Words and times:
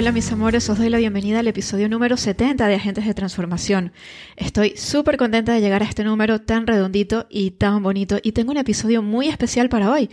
Hola, 0.00 0.12
mis 0.12 0.32
amores, 0.32 0.66
os 0.70 0.78
doy 0.78 0.88
la 0.88 0.96
bienvenida 0.96 1.40
al 1.40 1.48
episodio 1.48 1.86
número 1.86 2.16
70 2.16 2.66
de 2.66 2.74
Agentes 2.74 3.04
de 3.04 3.12
Transformación. 3.12 3.92
Estoy 4.34 4.74
súper 4.74 5.18
contenta 5.18 5.52
de 5.52 5.60
llegar 5.60 5.82
a 5.82 5.84
este 5.84 6.04
número 6.04 6.40
tan 6.40 6.66
redondito 6.66 7.26
y 7.28 7.50
tan 7.50 7.82
bonito 7.82 8.18
y 8.22 8.32
tengo 8.32 8.50
un 8.50 8.56
episodio 8.56 9.02
muy 9.02 9.28
especial 9.28 9.68
para 9.68 9.90
hoy. 9.90 10.08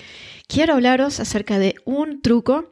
Quiero 0.50 0.74
hablaros 0.74 1.22
acerca 1.22 1.58
de 1.58 1.76
un 1.86 2.22
truco 2.22 2.70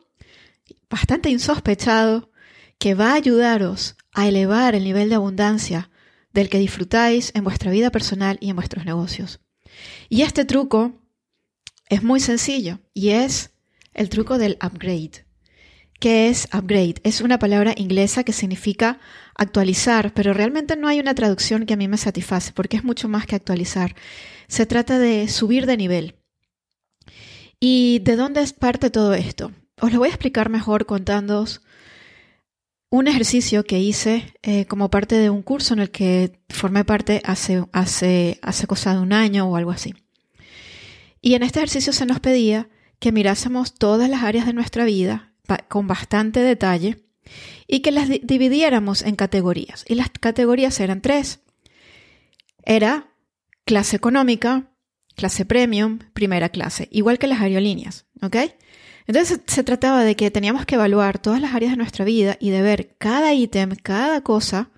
bastante 0.90 1.30
insospechado 1.30 2.32
que 2.80 2.96
va 2.96 3.14
a 3.14 3.16
ayudaros 3.16 3.96
a 4.14 4.28
elevar 4.28 4.76
el 4.76 4.84
nivel 4.84 5.08
de 5.08 5.16
abundancia 5.16 5.90
del 6.34 6.50
que 6.50 6.60
disfrutáis 6.60 7.32
en 7.34 7.46
vuestra 7.46 7.72
vida 7.72 7.92
personal 7.92 8.38
y 8.42 8.50
en 8.50 8.58
vuestros 8.58 8.84
negocios. 8.84 9.40
Y 10.10 10.24
este 10.24 10.44
truco 10.44 11.02
es 11.88 12.04
muy 12.04 12.20
sencillo 12.20 12.82
y 12.94 13.12
es 13.12 13.52
el 13.94 14.10
truco 14.10 14.38
del 14.38 14.58
upgrade. 14.62 15.25
¿Qué 16.00 16.28
es 16.30 16.48
upgrade? 16.54 16.96
Es 17.04 17.22
una 17.22 17.40
palabra 17.40 17.74
inglesa 17.78 18.24
que 18.24 18.34
significa 18.34 19.00
actualizar, 19.34 20.14
pero 20.14 20.34
realmente 20.34 20.76
no 20.76 20.88
hay 20.88 21.00
una 21.00 21.16
traducción 21.16 21.66
que 21.66 21.74
a 21.74 21.78
mí 21.78 21.88
me 21.88 21.98
satisface 21.98 22.52
porque 22.54 22.78
es 22.78 22.84
mucho 22.84 23.08
más 23.08 23.26
que 23.26 23.36
actualizar. 23.36 23.96
Se 24.48 24.66
trata 24.66 25.00
de 25.00 25.28
subir 25.30 25.66
de 25.66 25.78
nivel. 25.78 26.16
¿Y 27.60 28.00
de 28.00 28.16
dónde 28.18 28.46
parte 28.60 28.90
todo 28.90 29.14
esto? 29.14 29.52
Os 29.80 29.92
lo 29.92 30.00
voy 30.00 30.10
a 30.10 30.12
explicar 30.12 30.50
mejor 30.50 30.86
contándoos 30.86 31.62
un 32.90 33.08
ejercicio 33.08 33.64
que 33.64 33.80
hice 33.80 34.34
eh, 34.44 34.66
como 34.66 34.90
parte 34.90 35.16
de 35.16 35.30
un 35.30 35.42
curso 35.42 35.74
en 35.74 35.80
el 35.80 35.92
que 35.92 36.40
formé 36.50 36.86
parte 36.86 37.22
hace, 37.26 37.66
hace, 37.72 38.40
hace 38.42 38.68
cosa 38.68 38.94
de 38.94 39.00
un 39.00 39.14
año 39.14 39.50
o 39.50 39.56
algo 39.56 39.72
así. 39.72 39.96
Y 41.22 41.34
en 41.34 41.44
este 41.44 41.60
ejercicio 41.60 41.94
se 41.94 42.06
nos 42.06 42.20
pedía 42.20 42.70
que 43.00 43.12
mirásemos 43.12 43.74
todas 43.74 44.10
las 44.10 44.24
áreas 44.24 44.46
de 44.46 44.54
nuestra 44.54 44.86
vida 44.86 45.35
con 45.68 45.88
bastante 45.88 46.42
detalle 46.42 47.06
y 47.68 47.80
que 47.80 47.92
las 47.92 48.10
dividiéramos 48.10 49.02
en 49.02 49.16
categorías. 49.16 49.86
Y 49.88 49.96
las 49.96 50.10
categorías 50.10 50.80
eran 50.80 51.02
tres. 51.02 51.40
Era 52.64 53.08
clase 53.66 53.96
económica, 53.96 54.72
clase 55.16 55.46
premium, 55.46 56.00
primera 56.14 56.50
clase, 56.50 56.88
igual 56.92 57.20
que 57.20 57.28
las 57.28 57.42
aerolíneas, 57.42 58.06
¿ok? 58.22 58.38
Entonces 59.08 59.42
se 59.46 59.64
trataba 59.64 60.04
de 60.04 60.16
que 60.16 60.32
teníamos 60.32 60.66
que 60.66 60.76
evaluar 60.76 61.20
todas 61.20 61.42
las 61.42 61.54
áreas 61.54 61.72
de 61.72 61.78
nuestra 61.78 62.06
vida 62.06 62.38
y 62.40 62.50
de 62.50 62.62
ver 62.62 62.96
cada 62.98 63.34
ítem, 63.34 63.76
cada 63.76 64.22
cosa, 64.22 64.70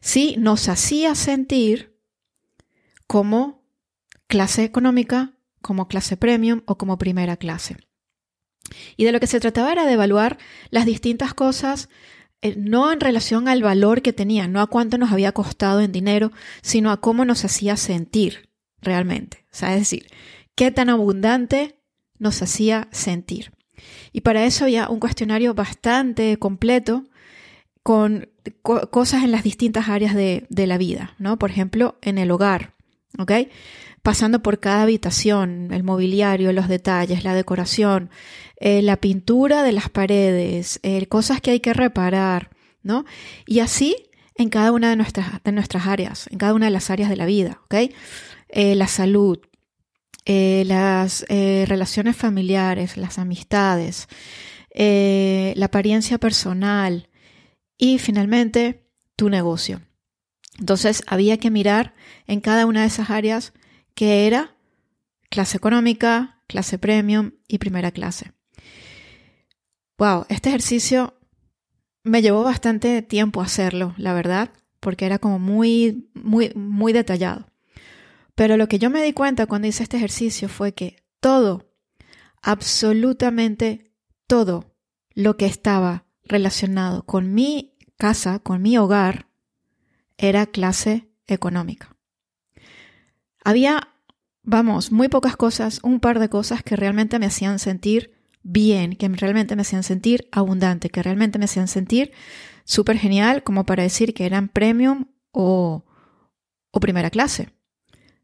si 0.00 0.36
nos 0.36 0.68
hacía 0.68 1.14
sentir 1.14 1.96
como 3.06 3.64
clase 4.28 4.64
económica, 4.64 5.32
como 5.62 5.88
clase 5.88 6.16
premium 6.16 6.62
o 6.66 6.78
como 6.78 6.98
primera 6.98 7.36
clase. 7.36 7.76
Y 8.96 9.04
de 9.04 9.12
lo 9.12 9.20
que 9.20 9.26
se 9.26 9.40
trataba 9.40 9.72
era 9.72 9.86
de 9.86 9.92
evaluar 9.92 10.38
las 10.70 10.86
distintas 10.86 11.34
cosas, 11.34 11.88
eh, 12.42 12.54
no 12.56 12.92
en 12.92 13.00
relación 13.00 13.48
al 13.48 13.62
valor 13.62 14.02
que 14.02 14.12
tenían, 14.12 14.52
no 14.52 14.60
a 14.60 14.66
cuánto 14.66 14.98
nos 14.98 15.12
había 15.12 15.32
costado 15.32 15.80
en 15.80 15.92
dinero, 15.92 16.32
sino 16.62 16.90
a 16.90 17.00
cómo 17.00 17.24
nos 17.24 17.44
hacía 17.44 17.76
sentir 17.76 18.48
realmente. 18.80 19.46
O 19.52 19.56
sea, 19.56 19.74
es 19.74 19.80
decir, 19.80 20.06
qué 20.54 20.70
tan 20.70 20.90
abundante 20.90 21.80
nos 22.18 22.42
hacía 22.42 22.88
sentir. 22.92 23.52
Y 24.12 24.22
para 24.22 24.44
eso 24.44 24.64
había 24.64 24.88
un 24.88 25.00
cuestionario 25.00 25.54
bastante 25.54 26.38
completo 26.38 27.04
con 27.82 28.28
cosas 28.62 29.22
en 29.22 29.32
las 29.32 29.42
distintas 29.42 29.88
áreas 29.88 30.14
de, 30.14 30.46
de, 30.48 30.66
la 30.66 30.78
vida, 30.78 31.14
¿no? 31.18 31.38
Por 31.38 31.50
ejemplo, 31.50 31.98
en 32.00 32.18
el 32.18 32.30
hogar, 32.30 32.74
¿ok? 33.18 33.32
Pasando 34.02 34.42
por 34.42 34.60
cada 34.60 34.82
habitación, 34.82 35.72
el 35.72 35.82
mobiliario, 35.82 36.52
los 36.52 36.68
detalles, 36.68 37.24
la 37.24 37.34
decoración, 37.34 38.10
eh, 38.60 38.82
la 38.82 38.96
pintura 38.96 39.62
de 39.62 39.72
las 39.72 39.90
paredes, 39.90 40.80
eh, 40.82 41.04
cosas 41.06 41.40
que 41.40 41.50
hay 41.50 41.60
que 41.60 41.74
reparar, 41.74 42.50
¿no? 42.82 43.04
Y 43.46 43.60
así 43.60 43.96
en 44.36 44.48
cada 44.48 44.72
una 44.72 44.90
de 44.90 44.96
nuestras, 44.96 45.42
de 45.42 45.52
nuestras 45.52 45.86
áreas, 45.86 46.28
en 46.30 46.38
cada 46.38 46.54
una 46.54 46.66
de 46.66 46.72
las 46.72 46.90
áreas 46.90 47.10
de 47.10 47.16
la 47.16 47.26
vida, 47.26 47.60
¿ok? 47.64 47.74
Eh, 48.48 48.74
la 48.74 48.86
salud, 48.86 49.38
las 50.28 51.24
relaciones 51.28 52.16
familiares, 52.16 52.96
las 52.96 53.18
amistades, 53.18 54.08
la 54.74 55.66
apariencia 55.66 56.18
personal 56.18 57.08
y 57.78 57.98
finalmente 58.00 58.88
tu 59.14 59.30
negocio. 59.30 59.85
Entonces 60.58 61.02
había 61.06 61.38
que 61.38 61.50
mirar 61.50 61.94
en 62.26 62.40
cada 62.40 62.66
una 62.66 62.82
de 62.82 62.86
esas 62.86 63.10
áreas 63.10 63.52
que 63.94 64.26
era 64.26 64.56
clase 65.28 65.56
económica, 65.56 66.42
clase 66.46 66.78
premium 66.78 67.32
y 67.48 67.58
primera 67.58 67.90
clase. 67.90 68.32
Wow, 69.98 70.26
este 70.28 70.50
ejercicio 70.50 71.18
me 72.04 72.22
llevó 72.22 72.42
bastante 72.42 73.02
tiempo 73.02 73.40
hacerlo, 73.40 73.94
la 73.96 74.14
verdad, 74.14 74.50
porque 74.80 75.06
era 75.06 75.18
como 75.18 75.38
muy, 75.38 76.10
muy, 76.14 76.52
muy 76.54 76.92
detallado. 76.92 77.48
Pero 78.34 78.56
lo 78.56 78.68
que 78.68 78.78
yo 78.78 78.90
me 78.90 79.02
di 79.02 79.12
cuenta 79.12 79.46
cuando 79.46 79.66
hice 79.66 79.82
este 79.82 79.96
ejercicio 79.96 80.48
fue 80.48 80.72
que 80.72 81.02
todo, 81.20 81.72
absolutamente 82.42 83.92
todo 84.26 84.76
lo 85.14 85.36
que 85.36 85.46
estaba 85.46 86.06
relacionado 86.22 87.04
con 87.04 87.32
mi 87.32 87.74
casa, 87.96 88.38
con 88.38 88.60
mi 88.62 88.76
hogar, 88.76 89.26
era 90.18 90.46
clase 90.46 91.08
económica. 91.26 91.96
Había, 93.44 93.88
vamos, 94.42 94.92
muy 94.92 95.08
pocas 95.08 95.36
cosas, 95.36 95.80
un 95.82 96.00
par 96.00 96.18
de 96.18 96.28
cosas 96.28 96.62
que 96.62 96.76
realmente 96.76 97.18
me 97.18 97.26
hacían 97.26 97.58
sentir 97.58 98.14
bien, 98.42 98.96
que 98.96 99.08
realmente 99.08 99.56
me 99.56 99.62
hacían 99.62 99.82
sentir 99.82 100.28
abundante, 100.32 100.90
que 100.90 101.02
realmente 101.02 101.38
me 101.38 101.46
hacían 101.46 101.68
sentir 101.68 102.12
súper 102.64 102.98
genial 102.98 103.42
como 103.42 103.66
para 103.66 103.82
decir 103.82 104.14
que 104.14 104.26
eran 104.26 104.48
premium 104.48 105.06
o, 105.32 105.84
o 106.70 106.80
primera 106.80 107.10
clase. 107.10 107.50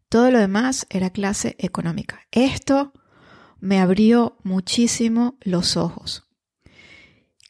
Todo 0.08 0.30
lo 0.30 0.38
demás 0.38 0.86
era 0.90 1.10
clase 1.10 1.56
económica. 1.58 2.20
Esto 2.30 2.92
me 3.60 3.80
abrió 3.80 4.36
muchísimo 4.42 5.38
los 5.40 5.76
ojos. 5.76 6.28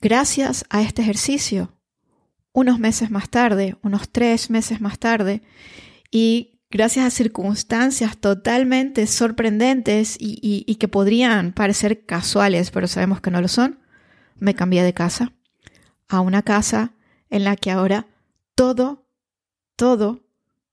Gracias 0.00 0.64
a 0.69 0.82
este 0.82 1.02
ejercicio, 1.02 1.72
unos 2.52 2.78
meses 2.78 3.10
más 3.10 3.28
tarde, 3.28 3.76
unos 3.82 4.10
tres 4.10 4.50
meses 4.50 4.80
más 4.80 4.98
tarde, 4.98 5.42
y 6.10 6.60
gracias 6.70 7.06
a 7.06 7.10
circunstancias 7.10 8.16
totalmente 8.18 9.06
sorprendentes 9.06 10.16
y, 10.18 10.74
que 10.76 10.88
podrían 10.88 11.52
parecer 11.52 12.04
casuales, 12.04 12.70
pero 12.70 12.88
sabemos 12.88 13.20
que 13.20 13.30
no 13.30 13.40
lo 13.40 13.48
son, 13.48 13.78
me 14.36 14.54
cambié 14.54 14.82
de 14.82 14.94
casa 14.94 15.32
a 16.08 16.20
una 16.20 16.42
casa 16.42 16.94
en 17.30 17.44
la 17.44 17.56
que 17.56 17.70
ahora 17.70 18.06
todo, 18.54 19.06
todo 19.76 20.26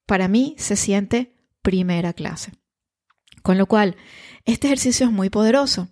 para 0.05 0.27
mí 0.27 0.55
se 0.57 0.75
siente 0.75 1.35
primera 1.61 2.13
clase. 2.13 2.53
Con 3.41 3.57
lo 3.57 3.67
cual, 3.67 3.95
este 4.45 4.67
ejercicio 4.67 5.05
es 5.05 5.11
muy 5.11 5.29
poderoso. 5.29 5.89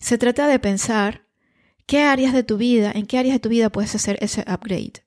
Se 0.00 0.18
trata 0.18 0.48
de 0.48 0.58
pensar 0.58 1.26
qué 1.86 2.02
áreas 2.02 2.32
de 2.32 2.42
tu 2.42 2.56
vida, 2.56 2.90
en 2.92 3.06
qué 3.06 3.18
áreas 3.18 3.34
de 3.34 3.40
tu 3.40 3.48
vida 3.48 3.70
puedes 3.70 3.94
hacer 3.94 4.16
ese 4.20 4.42
upgrade. 4.42 5.04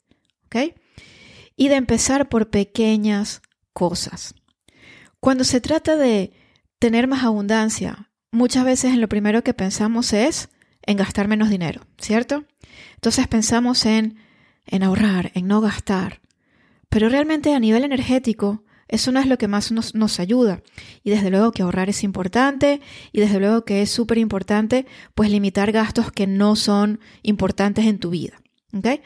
Y 1.56 1.70
de 1.70 1.76
empezar 1.76 2.30
por 2.30 2.50
pequeñas 2.50 3.42
cosas. 3.74 4.36
Cuando 5.20 5.44
se 5.44 5.62
trata 5.62 5.96
de 5.96 6.34
tener 6.80 7.08
más 7.08 7.24
abundancia, 7.24 8.10
muchas 8.32 8.66
veces 8.66 8.94
en 8.94 9.02
lo 9.02 9.08
primero 9.08 9.44
que 9.44 9.54
pensamos 9.54 10.14
es 10.14 10.50
en 10.82 10.98
gastar 10.98 11.28
menos 11.28 11.50
dinero, 11.50 11.82
¿cierto? 11.98 12.44
Entonces 12.96 13.28
pensamos 13.28 13.86
en, 13.86 14.18
en 14.66 14.84
ahorrar, 14.84 15.32
en 15.34 15.48
no 15.48 15.62
gastar. 15.62 16.22
Pero 16.90 17.10
realmente 17.10 17.54
a 17.54 17.60
nivel 17.60 17.84
energético, 17.84 18.64
eso 18.88 19.12
no 19.12 19.20
es 19.20 19.28
lo 19.28 19.38
que 19.38 19.48
más 19.48 19.72
nos, 19.72 19.96
nos, 19.96 20.20
ayuda. 20.20 20.62
Y 21.04 21.10
desde 21.10 21.30
luego 21.30 21.52
que 21.52 21.64
ahorrar 21.64 21.90
es 21.90 22.04
importante 22.04 22.82
y 23.12 23.20
desde 23.20 23.40
luego 23.40 23.66
que 23.66 23.82
es 23.82 23.90
súper 23.90 24.18
importante 24.18 24.86
pues 25.16 25.32
limitar 25.32 25.72
gastos 25.72 26.12
que 26.12 26.28
no 26.28 26.56
son 26.56 27.00
importantes 27.24 27.86
en 27.86 27.98
tu 27.98 28.10
vida. 28.10 28.42
¿okay? 28.78 29.02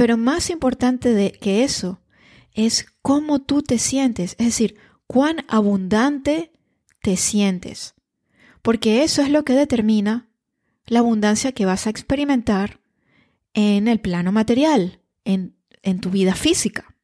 Pero 0.00 0.16
más 0.16 0.48
importante 0.48 1.12
de 1.12 1.30
que 1.30 1.62
eso 1.62 2.00
es 2.54 2.86
cómo 3.02 3.42
tú 3.42 3.60
te 3.60 3.78
sientes, 3.78 4.34
es 4.38 4.46
decir, 4.46 4.76
cuán 5.06 5.44
abundante 5.46 6.52
te 7.02 7.18
sientes, 7.18 7.94
porque 8.62 9.02
eso 9.02 9.20
es 9.20 9.28
lo 9.28 9.44
que 9.44 9.52
determina 9.52 10.30
la 10.86 11.00
abundancia 11.00 11.52
que 11.52 11.66
vas 11.66 11.86
a 11.86 11.90
experimentar 11.90 12.80
en 13.52 13.88
el 13.88 14.00
plano 14.00 14.32
material, 14.32 15.02
en, 15.26 15.54
en 15.82 16.00
tu 16.00 16.08
vida 16.08 16.34
física. 16.34 16.96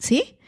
¿Sí? 0.00 0.38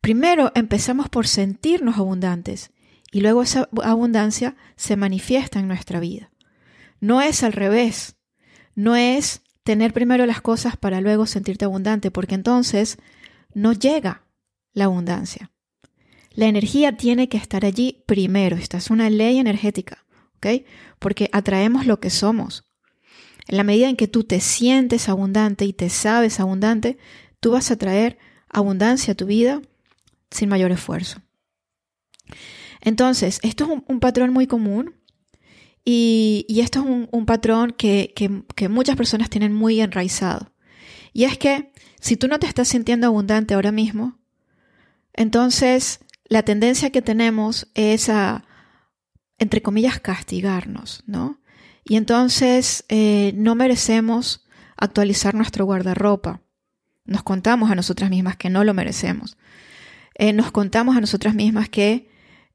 Primero 0.00 0.52
empezamos 0.54 1.08
por 1.08 1.26
sentirnos 1.26 1.98
abundantes 1.98 2.70
y 3.10 3.22
luego 3.22 3.42
esa 3.42 3.68
abundancia 3.82 4.54
se 4.76 4.94
manifiesta 4.94 5.58
en 5.58 5.66
nuestra 5.66 5.98
vida. 5.98 6.30
No 7.00 7.20
es 7.20 7.42
al 7.42 7.54
revés. 7.54 8.14
No 8.76 8.94
es 8.94 9.42
tener 9.64 9.92
primero 9.92 10.26
las 10.26 10.40
cosas 10.40 10.76
para 10.76 11.00
luego 11.00 11.26
sentirte 11.26 11.64
abundante, 11.64 12.10
porque 12.10 12.34
entonces 12.34 12.98
no 13.54 13.72
llega 13.72 14.22
la 14.72 14.84
abundancia. 14.84 15.50
La 16.32 16.46
energía 16.46 16.96
tiene 16.96 17.28
que 17.28 17.36
estar 17.36 17.64
allí 17.64 18.02
primero. 18.06 18.56
Esta 18.56 18.76
es 18.76 18.90
una 18.90 19.08
ley 19.08 19.38
energética, 19.38 20.04
¿ok? 20.36 20.64
Porque 20.98 21.28
atraemos 21.32 21.86
lo 21.86 22.00
que 22.00 22.10
somos. 22.10 22.64
En 23.46 23.56
la 23.56 23.64
medida 23.64 23.88
en 23.88 23.96
que 23.96 24.08
tú 24.08 24.24
te 24.24 24.40
sientes 24.40 25.08
abundante 25.08 25.64
y 25.64 25.72
te 25.72 25.90
sabes 25.90 26.40
abundante, 26.40 26.98
tú 27.40 27.52
vas 27.52 27.70
a 27.70 27.76
traer 27.76 28.18
abundancia 28.48 29.12
a 29.12 29.16
tu 29.16 29.26
vida 29.26 29.60
sin 30.30 30.48
mayor 30.48 30.72
esfuerzo. 30.72 31.20
Entonces, 32.80 33.38
esto 33.42 33.64
es 33.64 33.82
un, 33.86 34.00
patrón 34.00 34.32
muy 34.32 34.46
común 34.46 34.94
y, 35.84 36.46
esto 36.60 36.80
es 36.80 37.08
un, 37.10 37.26
patrón 37.26 37.72
que, 37.72 38.42
muchas 38.70 38.96
personas 38.96 39.28
tienen 39.28 39.52
muy 39.52 39.80
enraizado. 39.80 40.52
Y 41.12 41.24
es 41.24 41.38
que 41.38 41.72
si 42.00 42.16
tú 42.16 42.26
no 42.26 42.38
te 42.38 42.46
estás 42.46 42.68
sintiendo 42.68 43.06
abundante 43.06 43.54
ahora 43.54 43.72
mismo, 43.72 44.18
entonces 45.12 46.00
la 46.26 46.42
tendencia 46.42 46.90
que 46.90 47.02
tenemos 47.02 47.68
es 47.74 48.08
a, 48.08 48.44
entre 49.38 49.62
comillas, 49.62 50.00
castigarnos, 50.00 51.04
¿no? 51.06 51.40
Y 51.84 51.96
entonces 51.96 52.84
eh, 52.88 53.32
no 53.36 53.54
merecemos 53.54 54.46
actualizar 54.76 55.34
nuestro 55.34 55.66
guardarropa. 55.66 56.40
Nos 57.04 57.22
contamos 57.22 57.70
a 57.70 57.74
nosotras 57.74 58.08
mismas 58.08 58.36
que 58.36 58.48
no 58.48 58.64
lo 58.64 58.72
merecemos. 58.72 59.36
Eh, 60.14 60.32
nos 60.32 60.50
contamos 60.50 60.96
a 60.96 61.00
nosotras 61.00 61.34
mismas 61.34 61.68
que, 61.68 62.08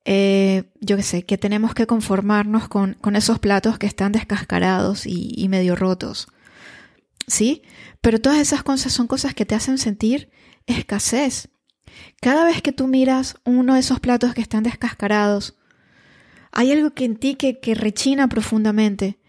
eh, 0.05 0.71
yo 0.79 0.97
qué 0.97 1.03
sé, 1.03 1.25
que 1.25 1.37
tenemos 1.37 1.73
que 1.73 1.87
conformarnos 1.87 2.67
con, 2.67 2.97
esos 3.15 3.39
platos 3.39 3.77
que 3.77 3.87
están 3.87 4.11
descascarados 4.11 5.05
y, 5.05 5.47
medio 5.49 5.75
rotos. 5.75 6.27
¿Sí? 7.27 7.61
Pero 8.01 8.19
todas 8.19 8.39
esas 8.39 8.63
cosas 8.63 8.93
son 8.93 9.07
cosas 9.07 9.33
que 9.33 9.45
te 9.45 9.55
hacen 9.55 9.77
sentir 9.77 10.31
escasez. 10.65 11.49
Cada 12.21 12.45
vez 12.45 12.61
que 12.61 12.71
tú 12.71 12.87
miras 12.87 13.37
uno 13.45 13.73
de 13.75 13.81
esos 13.81 13.99
platos 13.99 14.33
que 14.33 14.41
están 14.41 14.63
descascarados, 14.63 15.57
hay 16.51 16.71
algo 16.71 16.91
que 16.91 17.05
en 17.05 17.17
ti 17.17 17.35
que 17.35 17.75
rechina 17.75 18.27
profundamente 18.27 19.19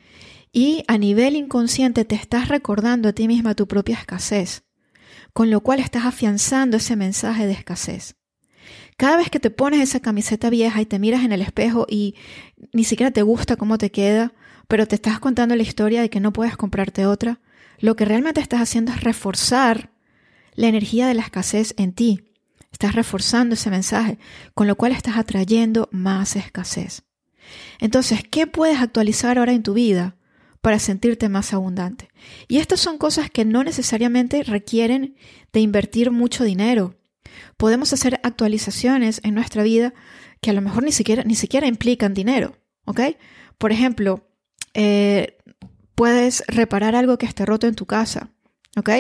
y 0.52 0.84
a 0.88 0.98
nivel 0.98 1.36
inconsciente 1.36 2.04
te 2.04 2.14
estás 2.14 2.48
recordando 2.48 3.08
a 3.08 3.12
ti 3.12 3.28
misma 3.28 3.54
tu 3.54 3.68
propia 3.68 3.96
escasez, 3.96 4.64
con 5.32 5.50
lo 5.50 5.60
cual 5.60 5.80
estás 5.80 6.04
afianzando 6.04 6.76
ese 6.76 6.96
mensaje 6.96 7.46
de 7.46 7.52
escasez. 7.52 8.16
Cada 8.96 9.16
vez 9.16 9.30
que 9.30 9.40
te 9.40 9.50
pones 9.50 9.80
esa 9.80 10.00
camiseta 10.00 10.50
vieja 10.50 10.80
y 10.80 10.86
te 10.86 10.98
miras 10.98 11.24
en 11.24 11.32
el 11.32 11.42
espejo 11.42 11.86
y 11.88 12.14
ni 12.72 12.84
siquiera 12.84 13.10
te 13.10 13.22
gusta 13.22 13.56
cómo 13.56 13.78
te 13.78 13.90
queda, 13.90 14.32
pero 14.68 14.86
te 14.86 14.94
estás 14.94 15.18
contando 15.20 15.56
la 15.56 15.62
historia 15.62 16.00
de 16.00 16.10
que 16.10 16.20
no 16.20 16.32
puedes 16.32 16.56
comprarte 16.56 17.06
otra, 17.06 17.40
lo 17.78 17.96
que 17.96 18.04
realmente 18.04 18.40
estás 18.40 18.60
haciendo 18.60 18.92
es 18.92 19.00
reforzar 19.00 19.90
la 20.54 20.68
energía 20.68 21.08
de 21.08 21.14
la 21.14 21.22
escasez 21.22 21.74
en 21.76 21.92
ti. 21.92 22.30
Estás 22.72 22.94
reforzando 22.94 23.54
ese 23.54 23.70
mensaje, 23.70 24.18
con 24.54 24.66
lo 24.66 24.76
cual 24.76 24.92
estás 24.92 25.16
atrayendo 25.16 25.88
más 25.92 26.36
escasez. 26.36 27.02
Entonces, 27.80 28.22
¿qué 28.30 28.46
puedes 28.46 28.80
actualizar 28.80 29.38
ahora 29.38 29.52
en 29.52 29.62
tu 29.62 29.74
vida 29.74 30.16
para 30.60 30.78
sentirte 30.78 31.28
más 31.28 31.52
abundante? 31.52 32.08
Y 32.48 32.58
estas 32.58 32.80
son 32.80 32.98
cosas 32.98 33.30
que 33.30 33.44
no 33.44 33.64
necesariamente 33.64 34.42
requieren 34.44 35.16
de 35.52 35.60
invertir 35.60 36.10
mucho 36.10 36.44
dinero. 36.44 36.94
Podemos 37.56 37.92
hacer 37.92 38.20
actualizaciones 38.22 39.20
en 39.24 39.34
nuestra 39.34 39.62
vida 39.62 39.94
que 40.40 40.50
a 40.50 40.52
lo 40.52 40.62
mejor 40.62 40.82
ni 40.82 40.92
siquiera, 40.92 41.22
ni 41.24 41.34
siquiera 41.34 41.66
implican 41.66 42.14
dinero. 42.14 42.56
¿Ok? 42.84 43.00
Por 43.58 43.72
ejemplo, 43.72 44.26
eh, 44.74 45.38
puedes 45.94 46.44
reparar 46.48 46.96
algo 46.96 47.18
que 47.18 47.26
esté 47.26 47.44
roto 47.44 47.66
en 47.66 47.74
tu 47.74 47.86
casa. 47.86 48.30
¿Ok? 48.76 48.90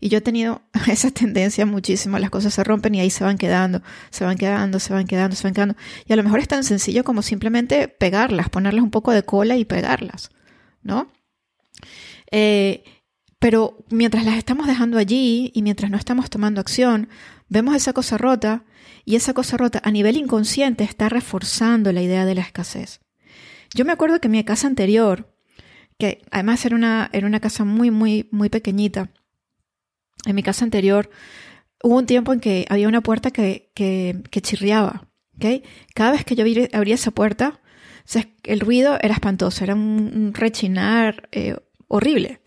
Y 0.00 0.08
yo 0.08 0.18
he 0.18 0.20
tenido 0.22 0.62
esa 0.88 1.10
tendencia 1.10 1.66
muchísimo, 1.66 2.18
las 2.18 2.30
cosas 2.30 2.54
se 2.54 2.64
rompen 2.64 2.94
y 2.94 3.00
ahí 3.00 3.10
se 3.10 3.22
van 3.22 3.38
quedando, 3.38 3.82
se 4.10 4.24
van 4.24 4.36
quedando, 4.36 4.80
se 4.80 4.92
van 4.92 5.06
quedando, 5.06 5.36
se 5.36 5.44
van 5.44 5.54
quedando. 5.54 5.76
Y 6.06 6.12
a 6.12 6.16
lo 6.16 6.22
mejor 6.22 6.40
es 6.40 6.48
tan 6.48 6.64
sencillo 6.64 7.04
como 7.04 7.22
simplemente 7.22 7.88
pegarlas, 7.88 8.48
ponerles 8.48 8.82
un 8.82 8.90
poco 8.90 9.12
de 9.12 9.22
cola 9.22 9.56
y 9.56 9.64
pegarlas, 9.64 10.30
¿no? 10.82 11.12
Eh, 12.30 12.84
pero 13.40 13.78
mientras 13.88 14.24
las 14.24 14.36
estamos 14.36 14.68
dejando 14.68 14.98
allí 14.98 15.50
y 15.54 15.62
mientras 15.62 15.90
no 15.90 15.96
estamos 15.96 16.30
tomando 16.30 16.60
acción, 16.60 17.08
vemos 17.48 17.74
esa 17.74 17.92
cosa 17.92 18.16
rota 18.16 18.64
y 19.04 19.16
esa 19.16 19.34
cosa 19.34 19.56
rota 19.56 19.80
a 19.82 19.90
nivel 19.90 20.16
inconsciente 20.16 20.84
está 20.84 21.08
reforzando 21.08 21.92
la 21.92 22.02
idea 22.02 22.24
de 22.24 22.36
la 22.36 22.42
escasez. 22.42 23.00
Yo 23.74 23.84
me 23.84 23.92
acuerdo 23.92 24.20
que 24.20 24.28
en 24.28 24.32
mi 24.32 24.44
casa 24.44 24.66
anterior, 24.66 25.34
que 25.98 26.22
además 26.30 26.64
era 26.64 26.76
una, 26.76 27.10
era 27.12 27.26
una 27.26 27.40
casa 27.40 27.64
muy, 27.64 27.90
muy, 27.90 28.28
muy 28.30 28.50
pequeñita, 28.50 29.10
en 30.26 30.36
mi 30.36 30.42
casa 30.42 30.64
anterior 30.64 31.10
hubo 31.82 31.96
un 31.96 32.06
tiempo 32.06 32.32
en 32.32 32.40
que 32.40 32.66
había 32.68 32.88
una 32.88 33.00
puerta 33.00 33.30
que, 33.30 33.70
que, 33.74 34.40
chirriaba. 34.42 35.08
¿okay? 35.36 35.62
Cada 35.94 36.12
vez 36.12 36.24
que 36.24 36.36
yo 36.36 36.44
abría 36.72 36.94
esa 36.94 37.10
puerta, 37.10 37.60
el 38.42 38.60
ruido 38.60 38.98
era 39.00 39.14
espantoso, 39.14 39.64
era 39.64 39.74
un, 39.74 40.32
rechinar 40.34 41.28
eh, 41.32 41.56
horrible, 41.88 42.40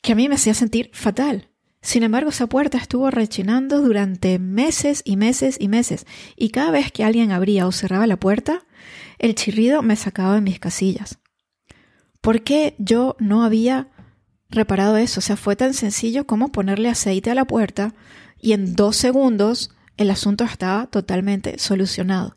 que 0.00 0.12
a 0.12 0.14
mí 0.14 0.28
me 0.28 0.34
hacía 0.34 0.54
sentir 0.54 0.90
fatal. 0.92 1.48
Sin 1.82 2.02
embargo, 2.02 2.30
esa 2.30 2.46
puerta 2.46 2.78
estuvo 2.78 3.10
rechinando 3.10 3.80
durante 3.80 4.38
meses 4.38 5.02
y 5.04 5.16
meses 5.16 5.56
y 5.58 5.68
meses, 5.68 6.06
y 6.36 6.50
cada 6.50 6.70
vez 6.70 6.92
que 6.92 7.04
alguien 7.04 7.32
abría 7.32 7.66
o 7.66 7.72
cerraba 7.72 8.06
la 8.06 8.18
puerta, 8.18 8.66
el 9.18 9.34
chirrido 9.34 9.82
me 9.82 9.96
sacaba 9.96 10.34
de 10.34 10.40
mis 10.42 10.58
casillas. 10.60 11.18
¿Por 12.20 12.42
qué 12.42 12.74
yo 12.78 13.16
no 13.18 13.44
había 13.44 13.88
reparado 14.50 14.96
eso. 14.96 15.20
O 15.20 15.22
sea, 15.22 15.36
fue 15.36 15.56
tan 15.56 15.74
sencillo 15.74 16.26
como 16.26 16.52
ponerle 16.52 16.88
aceite 16.88 17.30
a 17.30 17.34
la 17.34 17.44
puerta 17.44 17.94
y 18.40 18.52
en 18.52 18.74
dos 18.74 18.96
segundos 18.96 19.70
el 19.96 20.10
asunto 20.10 20.44
estaba 20.44 20.86
totalmente 20.86 21.58
solucionado. 21.58 22.34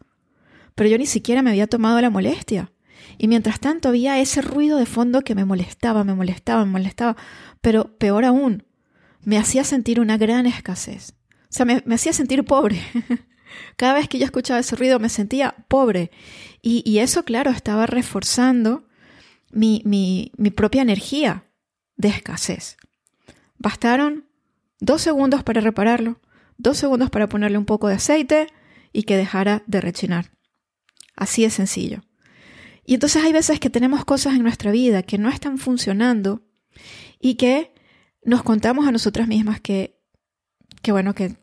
Pero 0.75 0.89
yo 0.89 0.97
ni 0.97 1.05
siquiera 1.05 1.41
me 1.41 1.49
había 1.49 1.67
tomado 1.67 1.99
la 2.01 2.09
molestia. 2.09 2.71
Y 3.17 3.27
mientras 3.27 3.59
tanto 3.59 3.89
había 3.89 4.19
ese 4.19 4.41
ruido 4.41 4.77
de 4.77 4.85
fondo 4.85 5.21
que 5.21 5.35
me 5.35 5.45
molestaba, 5.45 6.03
me 6.03 6.15
molestaba, 6.15 6.65
me 6.65 6.71
molestaba. 6.71 7.15
Pero 7.63 7.98
peor 7.98 8.25
aún, 8.25 8.65
me 9.22 9.38
hacía 9.38 9.63
sentir 9.63 10.01
una 10.01 10.17
gran 10.17 10.46
escasez. 10.46 11.13
O 11.43 11.48
sea, 11.48 11.65
me, 11.65 11.82
hacía 11.96 12.12
sentir 12.12 12.43
pobre. 12.43 12.82
Cada 13.77 13.93
vez 13.93 14.10
que 14.10 14.20
yo 14.20 14.25
escuchaba 14.25 14.60
ese 14.60 14.75
ruido 14.75 15.00
me 15.00 15.08
sentía 15.08 15.55
pobre. 15.70 16.12
Y, 16.62 16.84
y 16.86 17.00
eso, 17.00 17.24
claro, 17.24 17.51
estaba 17.51 17.86
reforzando 17.86 18.86
mi, 19.50 19.82
mi, 19.86 20.34
mi 20.36 20.51
propia 20.51 20.82
energía 20.82 21.46
de 21.96 22.10
escasez. 22.10 22.75
Bastaron 23.58 24.25
dos 24.82 25.01
segundos 25.01 25.41
para 25.43 25.62
repararlo, 25.62 26.20
dos 26.58 26.77
segundos 26.77 27.12
para 27.12 27.29
ponerle 27.29 27.58
un 27.58 27.65
poco 27.65 27.88
de 27.88 27.96
aceite 27.96 28.48
y 28.91 29.03
que 29.03 29.15
dejara 29.15 29.63
de 29.67 29.79
rechinar. 29.79 30.32
Así 31.15 31.43
de 31.43 31.50
sencillo. 31.50 32.01
Y 32.86 32.96
entonces 32.96 33.24
hay 33.24 33.32
veces 33.32 33.62
que 33.62 33.70
tenemos 33.70 34.03
cosas 34.03 34.34
en 34.34 34.43
nuestra 34.43 34.72
vida 34.72 35.01
que 35.03 35.17
no 35.17 35.29
están 35.29 35.58
funcionando 35.60 36.41
y 37.23 37.35
que 37.35 37.73
nos 38.25 38.43
contamos 38.43 38.85
a 38.85 38.91
nosotras 38.91 39.29
mismas 39.29 39.61
que, 39.61 39.97
que 40.81 40.91
bueno, 40.91 41.15
que 41.15 41.37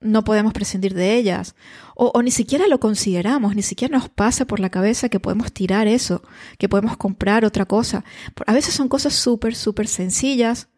no 0.00 0.24
podemos 0.24 0.52
prescindir 0.52 0.92
de 0.92 1.14
ellas, 1.14 1.54
o, 1.94 2.20
ni 2.20 2.32
siquiera 2.32 2.66
lo 2.66 2.80
consideramos, 2.80 3.54
ni 3.54 3.62
siquiera 3.62 3.96
nos 3.96 4.08
pasa 4.08 4.44
por 4.44 4.58
la 4.58 4.70
cabeza 4.70 5.08
que 5.08 5.20
podemos 5.20 5.52
tirar 5.52 5.86
eso, 5.86 6.22
que 6.58 6.68
podemos 6.68 6.96
comprar 6.96 7.44
otra 7.44 7.64
cosa. 7.64 8.04
A 8.44 8.52
veces 8.52 8.74
son 8.74 8.88
cosas 8.88 9.12
súper, 9.12 9.54
súper 9.54 9.86
sencillas 9.86 10.68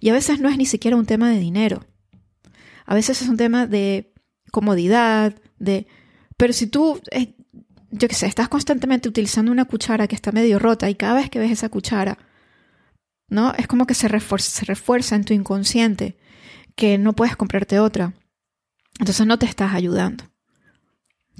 y 0.00 0.08
a 0.08 0.14
veces 0.14 0.40
no 0.40 0.48
es 0.48 0.56
ni 0.56 0.64
siquiera 0.64 0.96
un 0.96 1.04
tema 1.04 1.28
de 1.28 1.38
dinero. 1.38 1.84
A 2.86 2.94
veces 2.94 3.20
es 3.20 3.28
un 3.28 3.36
tema 3.36 3.66
de 3.66 4.14
comodidad, 4.50 5.34
de... 5.58 5.86
Pero 6.38 6.54
si 6.54 6.66
tú, 6.66 6.98
eh, 7.10 7.34
yo 7.90 8.08
qué 8.08 8.14
sé, 8.14 8.26
estás 8.26 8.48
constantemente 8.48 9.08
utilizando 9.08 9.52
una 9.52 9.66
cuchara 9.66 10.06
que 10.06 10.14
está 10.14 10.32
medio 10.32 10.58
rota 10.58 10.88
y 10.88 10.94
cada 10.94 11.14
vez 11.14 11.28
que 11.28 11.40
ves 11.40 11.50
esa 11.50 11.68
cuchara, 11.68 12.16
¿no? 13.28 13.52
Es 13.54 13.66
como 13.66 13.86
que 13.86 13.94
se 13.94 14.08
se 14.08 14.64
refuerza 14.64 15.16
en 15.16 15.24
tu 15.24 15.34
inconsciente 15.34 16.16
que 16.74 16.98
no 16.98 17.14
puedes 17.14 17.36
comprarte 17.36 17.80
otra 17.80 18.14
entonces 18.98 19.26
no 19.26 19.38
te 19.38 19.46
estás 19.46 19.72
ayudando. 19.74 20.24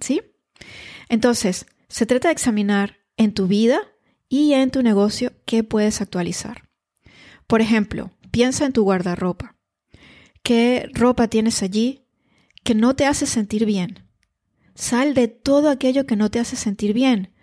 ¿Sí? 0.00 0.22
Entonces, 1.08 1.66
se 1.88 2.06
trata 2.06 2.28
de 2.28 2.32
examinar 2.32 2.98
en 3.16 3.34
tu 3.34 3.46
vida 3.48 3.80
y 4.28 4.52
en 4.52 4.70
tu 4.70 4.82
negocio 4.82 5.32
qué 5.44 5.64
puedes 5.64 6.00
actualizar. 6.00 6.68
Por 7.46 7.60
ejemplo, 7.60 8.12
piensa 8.30 8.66
en 8.66 8.72
tu 8.72 8.84
guardarropa. 8.84 9.56
¿Qué 10.42 10.88
ropa 10.94 11.28
tienes 11.28 11.62
allí 11.62 12.04
que 12.62 12.74
no 12.74 12.94
te 12.94 13.06
hace 13.06 13.26
sentir 13.26 13.64
bien? 13.64 14.04
Sal 14.74 15.14
de 15.14 15.26
todo 15.26 15.70
aquello 15.70 16.06
que 16.06 16.14
no 16.14 16.30
te 16.30 16.38
hace 16.38 16.54
sentir 16.54 16.92
bien. 16.92 17.34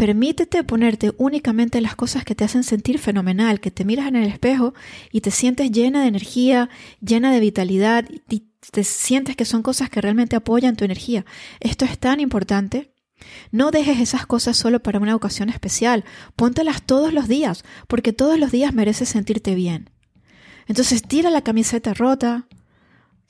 Permítete 0.00 0.64
ponerte 0.64 1.12
únicamente 1.18 1.78
las 1.82 1.94
cosas 1.94 2.24
que 2.24 2.34
te 2.34 2.42
hacen 2.42 2.64
sentir 2.64 2.98
fenomenal, 2.98 3.60
que 3.60 3.70
te 3.70 3.84
miras 3.84 4.08
en 4.08 4.16
el 4.16 4.28
espejo 4.30 4.72
y 5.12 5.20
te 5.20 5.30
sientes 5.30 5.70
llena 5.70 6.00
de 6.00 6.08
energía, 6.08 6.70
llena 7.02 7.30
de 7.30 7.38
vitalidad 7.38 8.06
y 8.30 8.44
te 8.70 8.82
sientes 8.82 9.36
que 9.36 9.44
son 9.44 9.62
cosas 9.62 9.90
que 9.90 10.00
realmente 10.00 10.36
apoyan 10.36 10.74
tu 10.74 10.86
energía. 10.86 11.26
Esto 11.60 11.84
es 11.84 11.98
tan 11.98 12.18
importante 12.18 12.94
No 13.52 13.70
dejes 13.70 14.00
esas 14.00 14.24
cosas 14.24 14.56
solo 14.56 14.82
para 14.82 15.00
una 15.00 15.14
ocasión 15.14 15.50
especial, 15.50 16.06
póntelas 16.34 16.80
todos 16.80 17.12
los 17.12 17.28
días, 17.28 17.62
porque 17.86 18.14
todos 18.14 18.38
los 18.38 18.50
días 18.50 18.72
mereces 18.72 19.10
sentirte 19.10 19.54
bien. 19.54 19.90
Entonces 20.66 21.02
tira 21.02 21.28
la 21.28 21.42
camiseta 21.42 21.92
rota, 21.92 22.46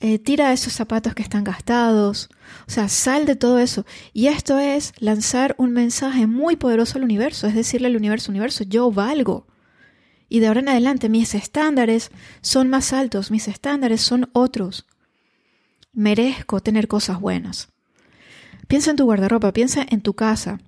eh, 0.03 0.17
tira 0.17 0.51
esos 0.51 0.73
zapatos 0.73 1.13
que 1.13 1.21
están 1.21 1.43
gastados, 1.43 2.29
o 2.67 2.71
sea, 2.71 2.89
sal 2.89 3.27
de 3.27 3.35
todo 3.35 3.59
eso. 3.59 3.85
Y 4.13 4.27
esto 4.27 4.57
es 4.57 4.93
lanzar 4.97 5.53
un 5.59 5.73
mensaje 5.73 6.25
muy 6.25 6.55
poderoso 6.55 6.97
al 6.97 7.03
universo, 7.03 7.45
es 7.45 7.53
decirle 7.53 7.85
al 7.85 7.95
universo, 7.95 8.31
universo, 8.31 8.63
yo 8.63 8.91
valgo. 8.91 9.45
Y 10.27 10.39
de 10.39 10.47
ahora 10.47 10.61
en 10.61 10.69
adelante 10.69 11.07
mis 11.07 11.35
estándares 11.35 12.09
son 12.41 12.67
más 12.67 12.93
altos, 12.93 13.29
mis 13.29 13.47
estándares 13.47 14.01
son 14.01 14.31
otros. 14.33 14.87
Merezco 15.93 16.61
tener 16.61 16.87
cosas 16.87 17.19
buenas. 17.19 17.69
Piensa 18.67 18.89
en 18.89 18.97
tu 18.97 19.03
guardarropa, 19.03 19.53
piensa 19.53 19.85
en 19.87 20.01
tu 20.01 20.15
casa. 20.15 20.59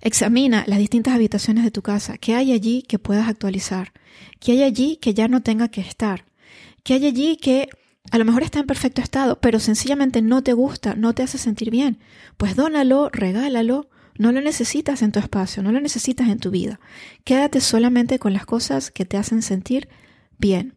Examina 0.00 0.64
las 0.66 0.78
distintas 0.78 1.14
habitaciones 1.14 1.64
de 1.64 1.70
tu 1.70 1.82
casa. 1.82 2.16
¿Qué 2.16 2.34
hay 2.34 2.52
allí 2.52 2.80
que 2.80 2.98
puedas 2.98 3.28
actualizar? 3.28 3.92
¿Qué 4.38 4.52
hay 4.52 4.62
allí 4.62 4.96
que 4.96 5.12
ya 5.12 5.28
no 5.28 5.42
tenga 5.42 5.68
que 5.68 5.82
estar? 5.82 6.24
¿Qué 6.82 6.94
hay 6.94 7.06
allí 7.06 7.36
que 7.36 7.68
a 8.10 8.18
lo 8.18 8.24
mejor 8.24 8.42
está 8.42 8.60
en 8.60 8.66
perfecto 8.66 9.02
estado, 9.02 9.40
pero 9.40 9.60
sencillamente 9.60 10.22
no 10.22 10.42
te 10.42 10.52
gusta, 10.52 10.94
no 10.94 11.14
te 11.14 11.22
hace 11.22 11.38
sentir 11.38 11.70
bien. 11.70 11.98
Pues 12.36 12.56
dónalo, 12.56 13.08
regálalo, 13.10 13.88
no 14.18 14.32
lo 14.32 14.40
necesitas 14.40 15.02
en 15.02 15.12
tu 15.12 15.18
espacio, 15.18 15.62
no 15.62 15.70
lo 15.70 15.80
necesitas 15.80 16.28
en 16.28 16.38
tu 16.38 16.50
vida. 16.50 16.80
Quédate 17.24 17.60
solamente 17.60 18.18
con 18.18 18.32
las 18.32 18.46
cosas 18.46 18.90
que 18.90 19.04
te 19.04 19.16
hacen 19.16 19.42
sentir 19.42 19.88
bien. 20.38 20.76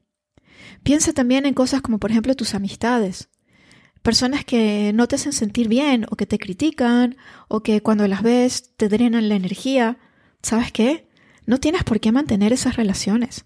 Piensa 0.84 1.14
también 1.14 1.46
en 1.46 1.54
cosas 1.54 1.82
como 1.82 1.98
por 1.98 2.12
ejemplo 2.12 2.36
tus 2.36 2.54
amistades. 2.54 3.30
Personas 4.02 4.44
que 4.44 4.92
no 4.94 5.08
te 5.08 5.16
hacen 5.16 5.34
sentir 5.34 5.70
bien 5.70 6.06
o 6.12 6.18
que 6.18 6.26
te 6.26 6.38
critican 6.38 7.16
o 7.48 7.64
que 7.64 7.82
cuando 7.82 8.08
las 8.08 8.22
ves 8.22 8.76
te 8.76 8.90
drenan 8.90 9.30
la 9.30 9.36
energía. 9.36 9.98
¿Sabes 10.42 10.72
qué? 10.72 11.08
No 11.46 11.60
tienes 11.60 11.84
por 11.84 12.00
qué 12.00 12.12
mantener 12.12 12.54
esas 12.54 12.76
relaciones 12.76 13.46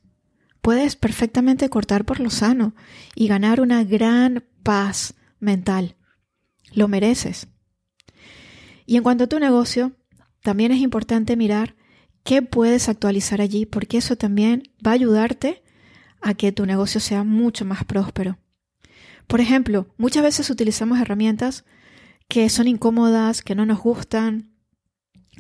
puedes 0.68 0.98
perfectamente 0.98 1.70
cortar 1.70 2.04
por 2.04 2.20
lo 2.20 2.30
sano 2.30 2.76
y 3.16 3.30
ganar 3.30 3.62
una 3.62 3.86
gran 3.86 4.44
paz 4.64 5.14
mental. 5.40 5.96
Lo 6.74 6.90
mereces. 6.90 7.48
Y 8.86 8.98
en 8.98 9.04
cuanto 9.04 9.24
a 9.24 9.28
tu 9.28 9.40
negocio, 9.40 9.94
también 10.42 10.74
es 10.74 10.82
importante 10.82 11.38
mirar 11.38 11.78
qué 12.26 12.42
puedes 12.42 12.90
actualizar 12.90 13.40
allí, 13.40 13.66
porque 13.66 14.00
eso 14.00 14.18
también 14.18 14.64
va 14.86 14.92
a 14.92 14.96
ayudarte 14.96 15.64
a 16.20 16.34
que 16.34 16.52
tu 16.52 16.66
negocio 16.66 17.00
sea 17.00 17.24
mucho 17.24 17.64
más 17.64 17.86
próspero. 17.86 18.38
Por 19.26 19.40
ejemplo, 19.40 19.88
muchas 19.96 20.24
veces 20.24 20.50
utilizamos 20.50 21.00
herramientas 21.00 21.64
que 22.28 22.50
son 22.50 22.68
incómodas, 22.68 23.42
que 23.42 23.56
no 23.56 23.66
nos 23.66 23.80
gustan, 23.80 24.52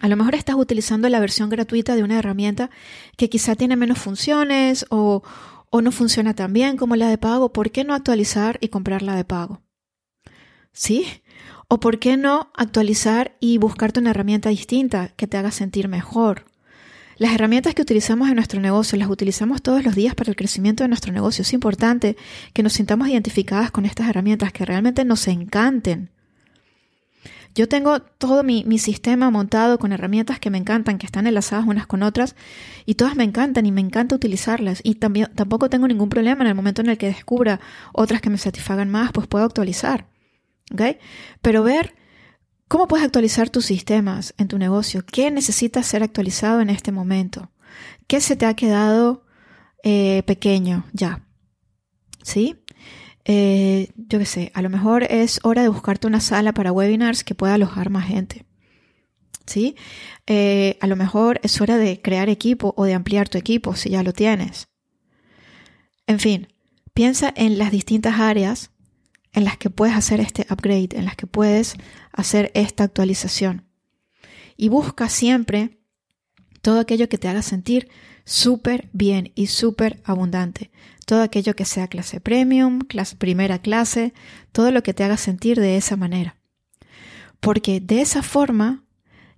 a 0.01 0.07
lo 0.07 0.15
mejor 0.15 0.35
estás 0.35 0.55
utilizando 0.55 1.09
la 1.09 1.19
versión 1.19 1.49
gratuita 1.49 1.95
de 1.95 2.03
una 2.03 2.19
herramienta 2.19 2.69
que 3.15 3.29
quizá 3.29 3.55
tiene 3.55 3.75
menos 3.75 3.97
funciones 3.97 4.85
o, 4.89 5.23
no 5.81 5.91
funciona 5.91 6.33
tan 6.33 6.53
bien 6.53 6.75
como 6.75 6.95
la 6.95 7.07
de 7.07 7.17
pago. 7.17 7.53
¿Por 7.53 7.71
qué 7.71 7.83
no 7.83 7.93
actualizar 7.93 8.57
y 8.61 8.69
comprar 8.69 9.03
la 9.03 9.15
de 9.15 9.25
pago? 9.25 9.61
¿Sí? 10.71 11.05
¿O 11.67 11.79
por 11.79 11.99
qué 11.99 12.17
no 12.17 12.51
actualizar 12.55 13.35
y 13.39 13.57
buscarte 13.59 13.99
una 13.99 14.09
herramienta 14.09 14.49
distinta 14.49 15.09
que 15.09 15.27
te 15.27 15.37
haga 15.37 15.51
sentir 15.51 15.87
mejor? 15.87 16.45
Las 17.17 17.33
herramientas 17.33 17.73
que 17.73 17.81
utilizamos 17.81 18.29
en 18.29 18.35
nuestro 18.35 18.59
negocio 18.59 18.97
las 18.97 19.09
utilizamos 19.09 19.61
todos 19.61 19.83
los 19.83 19.95
días 19.95 20.15
para 20.15 20.29
el 20.29 20.35
crecimiento 20.35 20.83
de 20.83 20.87
nuestro 20.87 21.11
negocio. 21.11 21.41
Es 21.41 21.53
importante 21.53 22.15
que 22.53 22.63
nos 22.63 22.73
sintamos 22.73 23.07
identificadas 23.07 23.71
con 23.71 23.85
estas 23.85 24.09
herramientas, 24.09 24.51
que 24.51 24.65
realmente 24.65 25.03
nos 25.03 25.27
encanten. 25.27 26.11
Yo 27.57 27.67
tengo 27.67 27.99
todo 27.99 28.43
mi, 28.43 28.77
sistema 28.77 29.31
montado 29.31 29.79
con 29.79 29.91
herramientas 29.91 30.39
que 30.39 30.51
me 30.51 30.59
encantan, 30.59 30.99
que 30.99 31.07
están 31.07 31.25
enlazadas 31.25 31.65
unas 31.65 31.87
con 31.87 32.03
otras, 32.03 32.35
y 32.85 32.93
todas 32.93 33.15
me 33.15 33.23
encantan 33.23 33.65
y 33.65 33.71
me 33.71 33.81
encanta 33.81 34.13
utilizarlas. 34.13 34.79
Y 34.83 34.95
también 34.95 35.31
tampoco 35.33 35.67
tengo 35.67 35.87
ningún 35.87 36.07
problema 36.07 36.43
en 36.43 36.49
el 36.49 36.53
momento 36.53 36.83
en 36.83 36.89
el 36.89 36.99
que 36.99 37.07
descubra 37.07 37.59
otras 37.93 38.21
que 38.21 38.29
me 38.29 38.37
satisfagan 38.37 38.91
más, 38.91 39.11
pues 39.11 39.25
puedo 39.25 39.43
actualizar. 39.43 40.05
¿Ok? 40.71 40.97
Pero 41.41 41.63
ver 41.63 41.95
cómo 42.67 42.87
puedes 42.87 43.03
actualizar 43.03 43.49
tus 43.49 43.65
sistemas 43.65 44.35
en 44.37 44.49
tu 44.49 44.59
negocio, 44.59 45.03
qué 45.03 45.31
necesita 45.31 45.81
ser 45.81 46.03
actualizado 46.03 46.61
en 46.61 46.69
este 46.69 46.91
momento, 46.91 47.49
qué 48.05 48.21
se 48.21 48.35
te 48.35 48.45
ha 48.45 48.53
quedado 48.53 49.25
eh, 49.81 50.21
pequeño 50.27 50.85
ya. 50.93 51.25
¿Sí? 52.21 52.55
Eh, 53.29 53.91
yo 53.97 54.19
qué 54.19 54.25
sé, 54.25 54.51
a 54.53 54.61
lo 54.61 54.69
mejor 54.69 55.03
es 55.03 55.41
hora 55.43 55.61
de 55.61 55.67
buscarte 55.67 56.07
una 56.07 56.21
sala 56.21 56.53
para 56.53 56.71
webinars 56.71 57.25
que 57.25 57.35
pueda 57.35 57.55
alojar 57.55 57.89
más 57.89 58.07
gente. 58.07 58.45
¿Sí? 59.45 59.75
Eh, 60.27 60.77
a 60.79 60.87
lo 60.87 60.95
mejor 60.95 61.41
es 61.43 61.59
hora 61.59 61.77
de 61.77 62.01
crear 62.01 62.29
equipo 62.29 62.73
o 62.77 62.85
de 62.85 62.93
ampliar 62.93 63.27
tu 63.27 63.37
equipo 63.37 63.75
si 63.75 63.89
ya 63.89 64.01
lo 64.01 64.13
tienes. 64.13 64.69
En 66.05 66.19
fin, 66.19 66.47
piensa 66.93 67.33
en 67.35 67.57
las 67.57 67.71
distintas 67.71 68.17
áreas 68.17 68.71
en 69.33 69.43
las 69.43 69.57
que 69.57 69.69
puedes 69.69 69.95
hacer 69.95 70.21
este 70.21 70.47
upgrade, 70.49 70.89
en 70.93 71.03
las 71.03 71.17
que 71.17 71.27
puedes 71.27 71.75
hacer 72.13 72.49
esta 72.55 72.85
actualización. 72.85 73.65
Y 74.55 74.69
busca 74.69 75.09
siempre 75.09 75.79
todo 76.61 76.79
aquello 76.79 77.09
que 77.09 77.17
te 77.17 77.27
haga 77.27 77.41
sentir 77.41 77.89
súper 78.27 78.89
bien 78.91 79.31
y 79.35 79.47
súper 79.47 80.01
abundante. 80.03 80.69
Todo 81.05 81.21
aquello 81.21 81.55
que 81.55 81.63
sea 81.63 81.87
clase 81.87 82.19
premium, 82.19 82.81
clase, 82.81 83.15
primera 83.15 83.59
clase, 83.59 84.13
todo 84.51 84.71
lo 84.71 84.83
que 84.83 84.93
te 84.93 85.05
haga 85.05 85.15
sentir 85.15 85.61
de 85.61 85.77
esa 85.77 85.95
manera. 85.95 86.35
Porque 87.39 87.79
de 87.79 88.01
esa 88.01 88.21
forma 88.23 88.83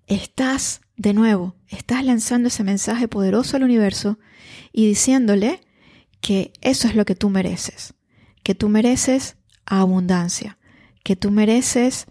estás, 0.07 0.81
de 0.97 1.13
nuevo, 1.13 1.55
estás 1.67 2.03
lanzando 2.03 2.47
ese 2.47 2.63
mensaje 2.63 3.07
poderoso 3.07 3.55
al 3.55 3.63
universo 3.63 4.17
y 4.73 4.87
diciéndole 4.87 5.61
que 6.19 6.51
eso 6.61 6.87
es 6.87 6.95
lo 6.95 7.05
que 7.05 7.13
tú 7.13 7.29
mereces, 7.29 7.93
que 8.41 8.55
tú 8.55 8.69
mereces 8.69 9.37
abundancia, 9.65 10.57
que 11.03 11.15
tú 11.15 11.29
mereces 11.29 12.07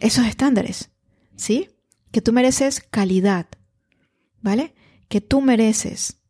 esos 0.00 0.26
estándares, 0.26 0.90
¿sí? 1.36 1.68
Que 2.10 2.20
tú 2.20 2.32
mereces 2.32 2.80
calidad, 2.80 3.46
¿vale? 4.40 4.74
Que 5.10 5.20
tú 5.20 5.40
mereces 5.40 6.20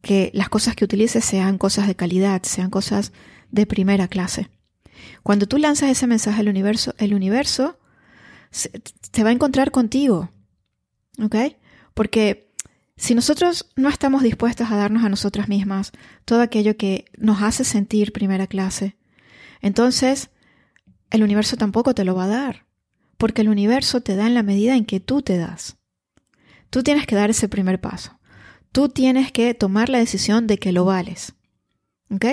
que 0.00 0.30
las 0.32 0.48
cosas 0.48 0.74
que 0.74 0.84
utilices 0.84 1.24
sean 1.24 1.58
cosas 1.58 1.86
de 1.86 1.94
calidad, 1.94 2.42
sean 2.42 2.70
cosas 2.70 3.12
de 3.50 3.66
primera 3.66 4.08
clase. 4.08 4.48
Cuando 5.22 5.46
tú 5.46 5.58
lanzas 5.58 5.90
ese 5.90 6.06
mensaje 6.06 6.40
al 6.40 6.48
universo, 6.48 6.94
el 6.96 7.12
universo 7.12 7.78
se, 8.50 8.70
va 9.22 9.28
a 9.28 9.32
encontrar 9.32 9.70
contigo. 9.70 10.30
¿Ok? 11.22 11.36
Porque 11.92 12.50
si 12.96 13.14
nosotros 13.14 13.70
no 13.76 13.90
estamos 13.90 14.22
dispuestos 14.22 14.70
a 14.70 14.76
darnos 14.76 15.04
a 15.04 15.10
nosotras 15.10 15.48
mismas 15.48 15.92
todo 16.24 16.40
aquello 16.40 16.78
que 16.78 17.04
nos 17.18 17.42
hace 17.42 17.62
sentir 17.62 18.12
primera 18.12 18.46
clase, 18.46 18.96
entonces 19.60 20.30
el 21.10 21.22
universo 21.22 21.58
tampoco 21.58 21.94
te 21.94 22.04
lo 22.04 22.14
va 22.14 22.24
a 22.24 22.28
dar. 22.28 22.66
Porque 23.18 23.42
el 23.42 23.50
universo 23.50 24.00
te 24.00 24.16
da 24.16 24.26
en 24.26 24.34
la 24.34 24.42
medida 24.42 24.76
en 24.76 24.86
que 24.86 24.98
tú 24.98 25.20
te 25.20 25.36
das. 25.36 25.76
Tú 26.72 26.82
tienes 26.82 27.06
que 27.06 27.14
dar 27.14 27.28
ese 27.28 27.50
primer 27.50 27.82
paso. 27.82 28.18
Tú 28.72 28.88
tienes 28.88 29.30
que 29.30 29.52
tomar 29.52 29.90
la 29.90 29.98
decisión 29.98 30.46
de 30.46 30.56
que 30.56 30.72
lo 30.72 30.86
vales. 30.86 31.34
¿Ok? 32.08 32.24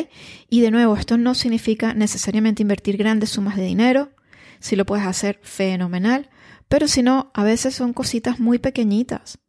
Y 0.49 0.61
de 0.61 0.71
nuevo, 0.71 0.95
esto 0.95 1.17
no 1.17 1.35
significa 1.35 1.93
necesariamente 1.93 2.61
invertir 2.61 2.95
grandes 2.95 3.31
sumas 3.31 3.57
de 3.57 3.65
dinero. 3.65 4.13
Si 4.61 4.77
lo 4.77 4.85
puedes 4.85 5.05
hacer, 5.05 5.41
fenomenal. 5.43 6.29
Pero 6.69 6.87
si 6.87 7.03
no, 7.03 7.31
a 7.33 7.43
veces 7.43 7.75
son 7.75 7.91
cositas 7.91 8.39
muy 8.39 8.59
pequeñitas 8.59 9.39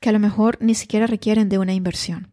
que 0.00 0.08
a 0.08 0.12
lo 0.12 0.18
mejor 0.18 0.58
ni 0.60 0.74
siquiera 0.74 1.06
requieren 1.06 1.48
de 1.48 1.58
una 1.58 1.74
inversión. 1.74 2.32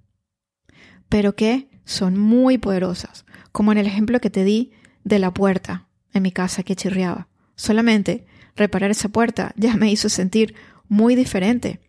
Pero 1.07 1.35
que 1.35 1.69
son 1.85 2.17
muy 2.17 2.57
poderosas. 2.57 3.25
Como 3.51 3.71
en 3.71 3.77
el 3.77 3.85
ejemplo 3.85 4.19
que 4.19 4.31
te 4.31 4.43
di 4.43 4.71
de 5.03 5.19
la 5.19 5.31
puerta 5.31 5.87
en 6.13 6.23
mi 6.23 6.31
casa 6.31 6.63
que 6.63 6.75
chirriaba. 6.75 7.27
Solamente 7.55 8.25
reparar 8.55 8.89
esa 8.89 9.09
puerta 9.09 9.53
ya 9.55 9.77
me 9.77 9.91
hizo 9.91 10.09
sentir 10.09 10.55
muy 10.87 11.15
diferente. 11.15 11.79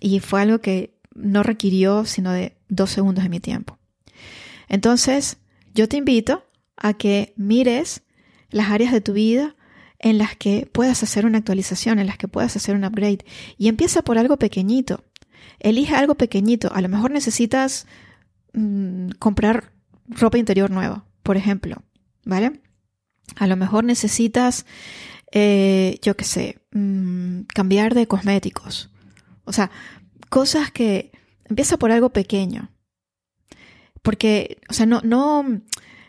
Y 0.00 0.20
fue 0.20 0.42
algo 0.42 0.60
que 0.60 0.98
no 1.14 1.42
requirió 1.42 2.04
sino 2.04 2.32
de 2.32 2.56
dos 2.68 2.90
segundos 2.90 3.24
de 3.24 3.30
mi 3.30 3.40
tiempo. 3.40 3.78
Entonces, 4.68 5.38
yo 5.74 5.88
te 5.88 5.96
invito 5.96 6.44
a 6.76 6.94
que 6.94 7.32
mires 7.36 8.02
las 8.50 8.70
áreas 8.70 8.92
de 8.92 9.00
tu 9.00 9.12
vida 9.12 9.56
en 9.98 10.18
las 10.18 10.36
que 10.36 10.68
puedas 10.70 11.02
hacer 11.02 11.24
una 11.24 11.38
actualización, 11.38 11.98
en 11.98 12.06
las 12.06 12.18
que 12.18 12.28
puedas 12.28 12.56
hacer 12.56 12.76
un 12.76 12.84
upgrade. 12.84 13.24
Y 13.56 13.68
empieza 13.68 14.02
por 14.02 14.18
algo 14.18 14.38
pequeñito. 14.38 15.04
Elige 15.60 15.94
algo 15.94 16.14
pequeñito. 16.16 16.70
A 16.74 16.80
lo 16.80 16.88
mejor 16.88 17.10
necesitas 17.10 17.86
mm, 18.52 19.10
comprar 19.18 19.72
ropa 20.08 20.38
interior 20.38 20.70
nueva, 20.70 21.06
por 21.22 21.36
ejemplo. 21.36 21.82
¿Vale? 22.24 22.60
A 23.36 23.46
lo 23.46 23.56
mejor 23.56 23.84
necesitas 23.84 24.66
eh, 25.36 25.98
yo 26.00 26.16
qué 26.16 26.24
sé, 26.24 26.58
mm, 26.74 27.44
cambiar 27.54 27.94
de 27.94 28.06
cosméticos. 28.06 28.90
O 29.44 29.52
sea, 29.52 29.70
cosas 30.28 30.70
que 30.70 31.10
empieza 31.46 31.78
por 31.78 31.90
algo 31.90 32.10
pequeño. 32.10 32.70
Porque, 34.02 34.58
o 34.68 34.74
sea, 34.74 34.84
no, 34.84 35.00
no, 35.02 35.42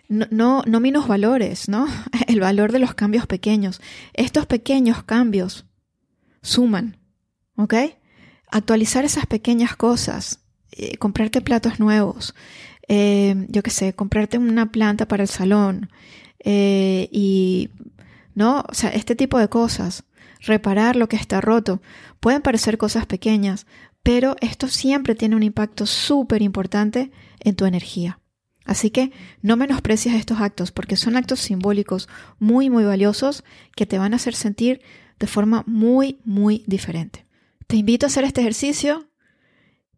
no, 0.09 0.27
no, 0.29 0.63
no 0.65 1.07
valores, 1.07 1.69
¿no? 1.69 1.87
El 2.27 2.39
valor 2.39 2.71
de 2.71 2.79
los 2.79 2.93
cambios 2.93 3.27
pequeños. 3.27 3.81
Estos 4.13 4.45
pequeños 4.45 5.03
cambios 5.03 5.65
suman, 6.41 6.97
¿ok? 7.55 7.73
Actualizar 8.51 9.05
esas 9.05 9.25
pequeñas 9.25 9.75
cosas, 9.75 10.39
eh, 10.71 10.97
comprarte 10.97 11.41
platos 11.41 11.79
nuevos, 11.79 12.35
eh, 12.87 13.47
yo 13.49 13.63
qué 13.63 13.71
sé, 13.71 13.93
comprarte 13.93 14.37
una 14.37 14.71
planta 14.71 15.07
para 15.07 15.23
el 15.23 15.29
salón 15.29 15.89
eh, 16.39 17.09
y, 17.11 17.69
¿no? 18.35 18.63
O 18.69 18.73
sea, 18.73 18.91
este 18.91 19.15
tipo 19.15 19.39
de 19.39 19.49
cosas, 19.49 20.03
reparar 20.45 20.95
lo 20.95 21.07
que 21.09 21.15
está 21.15 21.41
roto, 21.41 21.81
pueden 22.19 22.41
parecer 22.41 22.77
cosas 22.77 23.05
pequeñas, 23.05 23.65
pero 24.03 24.35
esto 24.41 24.67
siempre 24.67 25.15
tiene 25.15 25.35
un 25.35 25.43
impacto 25.43 25.85
súper 25.85 26.41
importante 26.41 27.11
en 27.39 27.55
tu 27.55 27.65
energía. 27.65 28.19
Así 28.65 28.89
que 28.89 29.11
no 29.41 29.57
menosprecies 29.57 30.15
estos 30.15 30.41
actos 30.41 30.71
porque 30.71 30.95
son 30.95 31.15
actos 31.15 31.39
simbólicos 31.39 32.09
muy, 32.39 32.69
muy 32.69 32.83
valiosos 32.83 33.43
que 33.75 33.85
te 33.85 33.99
van 33.99 34.13
a 34.13 34.15
hacer 34.15 34.35
sentir 34.35 34.81
de 35.19 35.27
forma 35.27 35.63
muy, 35.67 36.19
muy 36.25 36.63
diferente. 36.67 37.25
Te 37.67 37.77
invito 37.77 38.05
a 38.05 38.07
hacer 38.07 38.23
este 38.23 38.41
ejercicio 38.41 39.07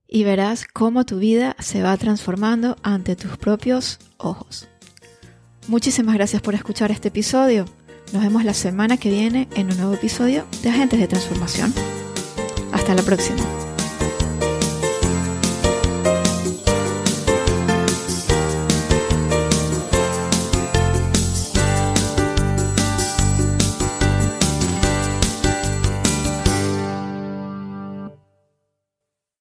y 0.07 0.23
verás 0.23 0.65
cómo 0.65 1.05
tu 1.05 1.19
vida 1.19 1.55
se 1.59 1.81
va 1.81 1.95
transformando 1.97 2.77
ante 2.83 3.15
tus 3.15 3.37
propios 3.37 3.99
ojos. 4.17 4.67
Muchísimas 5.67 6.15
gracias 6.15 6.41
por 6.41 6.55
escuchar 6.55 6.91
este 6.91 7.09
episodio. 7.09 7.65
Nos 8.13 8.23
vemos 8.23 8.45
la 8.45 8.53
semana 8.53 8.97
que 8.97 9.09
viene 9.09 9.47
en 9.55 9.69
un 9.69 9.77
nuevo 9.77 9.93
episodio 9.93 10.45
de 10.63 10.69
Agentes 10.69 10.99
de 10.99 11.07
Transformación. 11.07 11.73
Hasta 12.71 12.95
la 12.95 13.01
próxima. 13.01 13.66